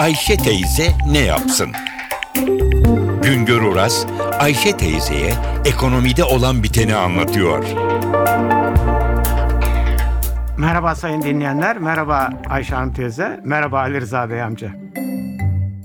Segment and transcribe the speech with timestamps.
[0.00, 1.72] Ayşe teyze ne yapsın?
[3.22, 4.06] Güngör Oras,
[4.38, 5.32] Ayşe teyzeye
[5.64, 7.64] ekonomide olan biteni anlatıyor.
[10.58, 14.70] Merhaba sayın dinleyenler, merhaba Ayşe Hanım teyze, merhaba Ali Rıza Bey amca.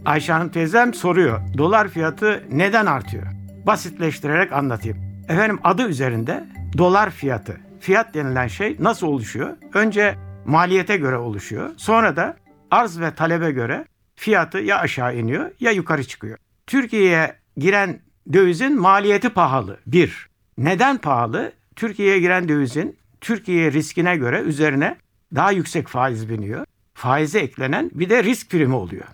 [0.06, 3.28] Ayşe Hanım teyzem soruyor, dolar fiyatı neden artıyor?
[3.68, 4.98] Basitleştirerek anlatayım.
[5.30, 6.44] Efendim adı üzerinde
[6.78, 7.58] dolar fiyatı.
[7.80, 9.50] Fiyat denilen şey nasıl oluşuyor?
[9.74, 11.70] Önce maliyete göre oluşuyor.
[11.78, 12.36] Sonra da
[12.72, 13.86] arz ve talebe göre
[14.16, 16.38] fiyatı ya aşağı iniyor ya yukarı çıkıyor.
[16.68, 18.00] Türkiye'ye giren
[18.34, 19.80] dövizin maliyeti pahalı.
[19.88, 20.30] Bir.
[20.58, 21.52] Neden pahalı?
[21.76, 24.98] Türkiye'ye giren dövizin Türkiye riskine göre üzerine
[25.36, 26.66] daha yüksek faiz biniyor.
[26.94, 29.06] Faize eklenen bir de risk primi oluyor.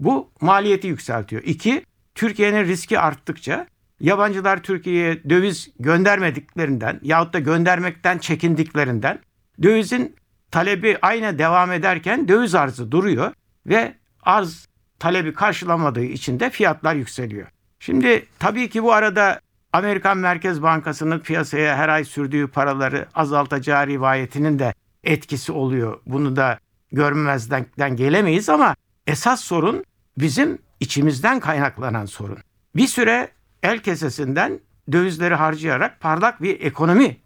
[0.00, 1.42] Bu maliyeti yükseltiyor.
[1.42, 1.84] İki,
[2.14, 3.66] Türkiye'nin riski arttıkça
[4.00, 9.18] yabancılar Türkiye'ye döviz göndermediklerinden yahut da göndermekten çekindiklerinden
[9.62, 10.16] dövizin
[10.50, 13.32] talebi aynı devam ederken döviz arzı duruyor
[13.66, 14.68] ve arz
[14.98, 17.46] talebi karşılamadığı için de fiyatlar yükseliyor.
[17.80, 19.40] Şimdi tabii ki bu arada
[19.72, 26.00] Amerikan Merkez Bankası'nın piyasaya her ay sürdüğü paraları azaltacağı rivayetinin de etkisi oluyor.
[26.06, 26.58] Bunu da
[26.92, 29.84] görmezden gelemeyiz ama esas sorun
[30.18, 32.38] bizim içimizden kaynaklanan sorun.
[32.76, 33.30] Bir süre
[33.62, 34.60] el kesesinden
[34.92, 37.16] dövizleri harcayarak parlak bir ekonomi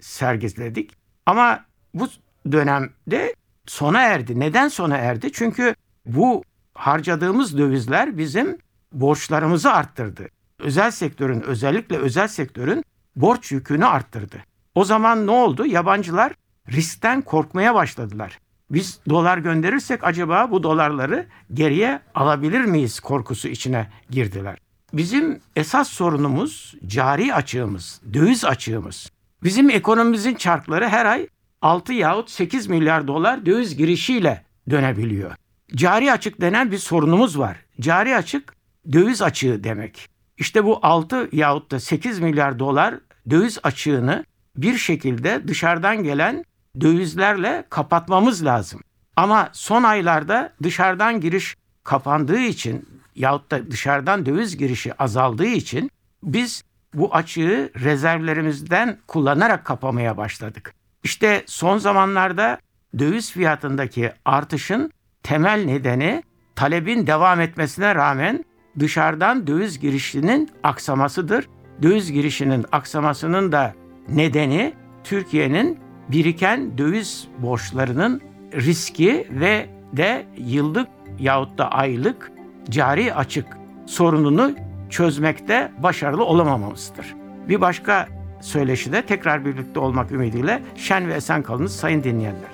[0.00, 0.96] sergiledik.
[1.26, 2.08] Ama bu
[2.52, 3.34] dönemde
[3.66, 4.40] sona erdi.
[4.40, 5.32] Neden sona erdi?
[5.32, 5.74] Çünkü
[6.06, 8.58] bu harcadığımız dövizler bizim
[8.92, 10.28] borçlarımızı arttırdı.
[10.58, 12.84] Özel sektörün özellikle özel sektörün
[13.16, 14.36] borç yükünü arttırdı.
[14.74, 15.66] O zaman ne oldu?
[15.66, 16.32] Yabancılar
[16.72, 18.38] riskten korkmaya başladılar.
[18.70, 24.58] Biz dolar gönderirsek acaba bu dolarları geriye alabilir miyiz korkusu içine girdiler.
[24.92, 29.10] Bizim esas sorunumuz cari açığımız, döviz açığımız.
[29.42, 31.26] Bizim ekonomimizin çarkları her ay
[31.62, 35.32] 6 yahut 8 milyar dolar döviz girişiyle dönebiliyor.
[35.76, 37.56] Cari açık denen bir sorunumuz var.
[37.80, 38.54] Cari açık
[38.92, 40.08] döviz açığı demek.
[40.38, 42.94] İşte bu 6 yahut da 8 milyar dolar
[43.30, 44.24] döviz açığını
[44.56, 46.44] bir şekilde dışarıdan gelen
[46.80, 48.80] dövizlerle kapatmamız lazım.
[49.16, 55.90] Ama son aylarda dışarıdan giriş kapandığı için yahut da dışarıdan döviz girişi azaldığı için
[56.22, 56.64] biz
[56.94, 60.74] bu açığı rezervlerimizden kullanarak kapamaya başladık.
[61.04, 62.58] İşte son zamanlarda
[62.98, 64.92] döviz fiyatındaki artışın
[65.24, 66.22] temel nedeni
[66.56, 68.44] talebin devam etmesine rağmen
[68.78, 71.48] dışarıdan döviz girişinin aksamasıdır.
[71.82, 73.74] Döviz girişinin aksamasının da
[74.08, 74.74] nedeni
[75.04, 78.20] Türkiye'nin biriken döviz borçlarının
[78.54, 82.32] riski ve de yıllık yahut da aylık
[82.70, 83.46] cari açık
[83.86, 84.52] sorununu
[84.90, 87.14] çözmekte başarılı olamamamızdır.
[87.48, 88.08] Bir başka
[88.40, 92.53] söyleşide tekrar birlikte olmak ümidiyle şen ve esen kalınız sayın dinleyenler.